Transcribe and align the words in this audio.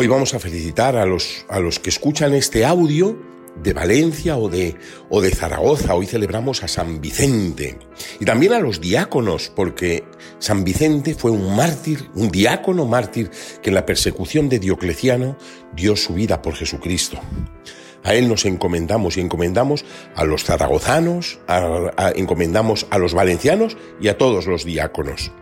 Hoy 0.00 0.06
vamos 0.06 0.32
a 0.32 0.38
felicitar 0.38 0.94
a 0.94 1.04
los, 1.04 1.44
a 1.48 1.58
los 1.58 1.80
que 1.80 1.90
escuchan 1.90 2.32
este 2.32 2.64
audio 2.64 3.20
de 3.60 3.72
Valencia 3.72 4.36
o 4.36 4.48
de, 4.48 4.76
o 5.10 5.20
de 5.20 5.32
Zaragoza. 5.32 5.96
Hoy 5.96 6.06
celebramos 6.06 6.62
a 6.62 6.68
San 6.68 7.00
Vicente. 7.00 7.80
Y 8.20 8.24
también 8.24 8.52
a 8.52 8.60
los 8.60 8.80
diáconos, 8.80 9.50
porque 9.56 10.04
San 10.38 10.62
Vicente 10.62 11.16
fue 11.16 11.32
un 11.32 11.56
mártir, 11.56 12.10
un 12.14 12.28
diácono 12.28 12.86
mártir 12.86 13.32
que 13.60 13.70
en 13.70 13.74
la 13.74 13.86
persecución 13.86 14.48
de 14.48 14.60
Diocleciano 14.60 15.36
dio 15.74 15.96
su 15.96 16.14
vida 16.14 16.42
por 16.42 16.54
Jesucristo. 16.54 17.18
A 18.04 18.14
él 18.14 18.28
nos 18.28 18.44
encomendamos 18.44 19.16
y 19.16 19.20
encomendamos 19.20 19.84
a 20.14 20.24
los 20.24 20.44
zaragozanos, 20.44 21.40
encomendamos 22.14 22.86
a 22.90 22.98
los 22.98 23.14
valencianos 23.14 23.76
y 24.00 24.06
a 24.06 24.16
todos 24.16 24.46
los 24.46 24.64
diáconos. 24.64 25.32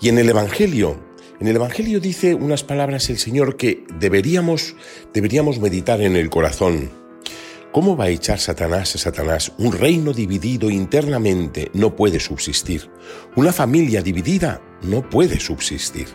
Y 0.00 0.08
en 0.08 0.16
el 0.16 0.30
Evangelio, 0.30 1.06
en 1.40 1.46
el 1.46 1.56
Evangelio 1.56 2.00
dice 2.00 2.34
unas 2.34 2.64
palabras 2.64 3.10
el 3.10 3.18
Señor 3.18 3.56
que 3.56 3.84
deberíamos, 3.98 4.74
deberíamos 5.14 5.60
meditar 5.60 6.00
en 6.00 6.16
el 6.16 6.30
corazón. 6.30 6.90
¿Cómo 7.70 7.96
va 7.96 8.04
a 8.04 8.08
echar 8.08 8.40
Satanás 8.40 8.96
a 8.96 8.98
Satanás? 8.98 9.52
Un 9.58 9.72
reino 9.72 10.12
dividido 10.12 10.70
internamente 10.70 11.70
no 11.74 11.94
puede 11.94 12.18
subsistir. 12.18 12.90
Una 13.36 13.52
familia 13.52 14.02
dividida 14.02 14.60
no 14.82 15.08
puede 15.08 15.38
subsistir. 15.38 16.08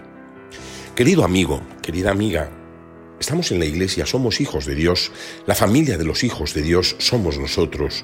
Querido 0.96 1.24
amigo, 1.24 1.62
querida 1.82 2.12
amiga, 2.12 2.52
estamos 3.20 3.52
en 3.52 3.60
la 3.60 3.66
iglesia, 3.66 4.06
somos 4.06 4.42
hijos 4.42 4.66
de 4.66 4.76
Dios, 4.76 5.12
la 5.46 5.56
familia 5.56 5.98
de 5.98 6.04
los 6.06 6.24
hijos 6.24 6.54
de 6.54 6.64
Dios 6.64 6.96
somos 7.00 7.38
nosotros. 7.38 8.04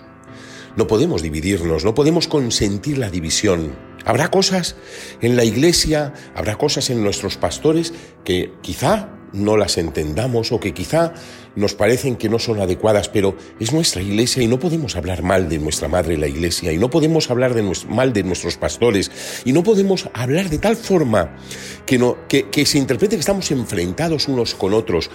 No 0.78 0.88
podemos 0.88 1.22
dividirnos, 1.22 1.84
no 1.84 1.94
podemos 1.94 2.28
consentir 2.28 2.97
la 2.97 3.09
división. 3.09 3.75
Habrá 4.10 4.32
cosas 4.32 4.76
en 5.22 5.36
la 5.36 5.44
iglesia, 5.44 6.16
habrá 6.34 6.56
cosas 6.56 6.90
en 6.90 7.04
nuestros 7.04 7.38
pastores 7.38 7.94
que 8.24 8.52
quizá 8.64 9.08
no 9.34 9.56
las 9.56 9.78
entendamos 9.78 10.52
o 10.52 10.60
que 10.60 10.74
quizá 10.74 11.14
nos 11.56 11.76
parecen 11.76 12.16
que 12.16 12.28
no 12.28 12.40
son 12.40 12.60
adecuadas, 12.60 13.08
pero 13.08 13.38
es 13.60 13.72
nuestra 13.72 14.02
iglesia 14.02 14.42
y 14.42 14.48
no 14.48 14.58
podemos 14.58 14.96
hablar 14.96 15.22
mal 15.22 15.48
de 15.48 15.60
nuestra 15.60 15.90
madre 15.90 16.18
la 16.18 16.28
iglesia 16.28 16.72
y 16.72 16.80
no 16.80 16.90
podemos 16.90 17.30
hablar 17.30 17.54
de 17.54 17.62
mal 17.88 18.12
de 18.12 18.24
nuestros 18.24 18.58
pastores 18.58 19.12
y 19.46 19.54
no 19.54 19.62
podemos 19.62 20.10
hablar 20.16 20.50
de 20.50 20.58
tal 20.58 20.76
forma 20.76 21.38
que, 21.86 22.00
no, 22.00 22.28
que, 22.28 22.50
que 22.50 22.66
se 22.66 22.80
interprete 22.80 23.16
que 23.16 23.20
estamos 23.20 23.52
enfrentados 23.52 24.28
unos 24.28 24.56
con 24.56 24.74
otros. 24.74 25.12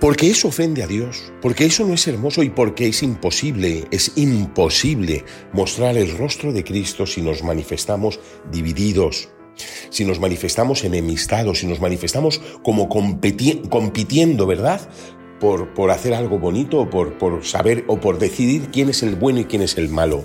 Porque 0.00 0.30
eso 0.30 0.48
ofende 0.48 0.84
a 0.84 0.86
Dios, 0.86 1.32
porque 1.42 1.64
eso 1.64 1.84
no 1.84 1.94
es 1.94 2.06
hermoso 2.06 2.44
y 2.44 2.50
porque 2.50 2.86
es 2.86 3.02
imposible, 3.02 3.88
es 3.90 4.12
imposible 4.14 5.24
mostrar 5.52 5.96
el 5.96 6.16
rostro 6.16 6.52
de 6.52 6.62
Cristo 6.62 7.04
si 7.04 7.20
nos 7.20 7.42
manifestamos 7.42 8.20
divididos, 8.52 9.28
si 9.90 10.04
nos 10.04 10.20
manifestamos 10.20 10.84
enemistados, 10.84 11.58
si 11.58 11.66
nos 11.66 11.80
manifestamos 11.80 12.40
como 12.62 12.88
compitiendo, 12.88 14.46
¿verdad? 14.46 14.88
Por, 15.40 15.74
por, 15.74 15.90
hacer 15.90 16.14
algo 16.14 16.38
bonito 16.38 16.80
o 16.80 16.90
por, 16.90 17.18
por 17.18 17.44
saber 17.44 17.84
o 17.88 18.00
por 18.00 18.18
decidir 18.18 18.70
quién 18.72 18.90
es 18.90 19.02
el 19.02 19.16
bueno 19.16 19.40
y 19.40 19.44
quién 19.46 19.62
es 19.62 19.78
el 19.78 19.88
malo. 19.88 20.24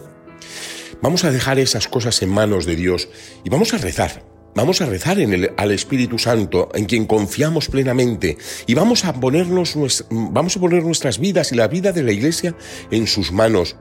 Vamos 1.01 1.23
a 1.23 1.31
dejar 1.31 1.57
esas 1.57 1.87
cosas 1.87 2.21
en 2.21 2.29
manos 2.29 2.65
de 2.65 2.75
Dios 2.75 3.09
y 3.43 3.49
vamos 3.49 3.73
a 3.73 3.77
rezar. 3.77 4.32
Vamos 4.55 4.81
a 4.81 4.85
rezar 4.85 5.19
en 5.19 5.33
el, 5.33 5.51
al 5.57 5.71
Espíritu 5.71 6.19
Santo, 6.19 6.69
en 6.75 6.85
quien 6.85 7.05
confiamos 7.05 7.69
plenamente, 7.69 8.37
y 8.67 8.75
vamos 8.75 9.03
a, 9.05 9.13
ponernos, 9.13 10.05
vamos 10.09 10.55
a 10.55 10.59
poner 10.59 10.83
nuestras 10.83 11.17
vidas 11.17 11.51
y 11.51 11.55
la 11.55 11.67
vida 11.67 11.91
de 11.91 12.03
la 12.03 12.11
Iglesia 12.11 12.55
en 12.91 13.07
sus 13.07 13.31
manos. 13.31 13.75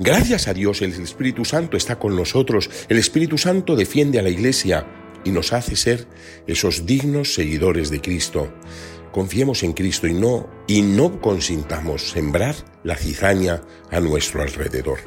Gracias 0.00 0.48
a 0.48 0.54
Dios 0.54 0.82
el 0.82 0.92
Espíritu 0.92 1.44
Santo 1.44 1.76
está 1.76 1.98
con 1.98 2.16
nosotros, 2.16 2.68
el 2.88 2.98
Espíritu 2.98 3.38
Santo 3.38 3.76
defiende 3.76 4.18
a 4.18 4.22
la 4.22 4.30
Iglesia 4.30 4.86
y 5.24 5.30
nos 5.30 5.52
hace 5.52 5.76
ser 5.76 6.06
esos 6.46 6.84
dignos 6.84 7.34
seguidores 7.34 7.90
de 7.90 8.00
Cristo. 8.00 8.52
Confiemos 9.12 9.62
en 9.62 9.72
Cristo 9.72 10.06
y 10.06 10.14
no, 10.14 10.48
y 10.66 10.82
no 10.82 11.20
consintamos 11.20 12.10
sembrar 12.10 12.56
la 12.82 12.96
cizaña 12.96 13.62
a 13.90 14.00
nuestro 14.00 14.42
alrededor. 14.42 14.98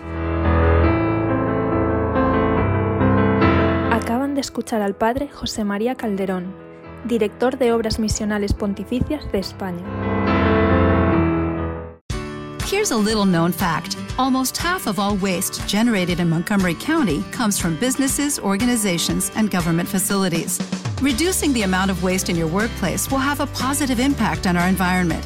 Escuchar 4.41 4.81
al 4.81 4.95
Padre 4.95 5.29
José 5.29 5.63
María 5.63 5.95
Calderón, 5.95 6.53
director 7.05 7.57
de 7.57 7.71
Obras 7.71 7.99
Misionales 7.99 8.53
Pontificias 8.53 9.31
de 9.31 9.39
España. 9.39 9.83
Here's 12.71 12.91
a 12.91 12.97
little 12.97 13.25
known 13.25 13.51
fact. 13.51 13.97
Almost 14.17 14.57
half 14.57 14.87
of 14.87 14.97
all 14.97 15.17
waste 15.17 15.65
generated 15.67 16.19
in 16.19 16.29
Montgomery 16.29 16.75
County 16.75 17.21
comes 17.31 17.59
from 17.59 17.75
businesses, 17.77 18.39
organizations, 18.39 19.31
and 19.35 19.51
government 19.51 19.89
facilities. 19.89 20.59
Reducing 21.01 21.51
the 21.53 21.63
amount 21.63 21.91
of 21.91 22.01
waste 22.01 22.29
in 22.29 22.35
your 22.35 22.47
workplace 22.47 23.09
will 23.09 23.17
have 23.19 23.39
a 23.39 23.47
positive 23.47 23.99
impact 23.99 24.47
on 24.47 24.55
our 24.55 24.67
environment. 24.67 25.25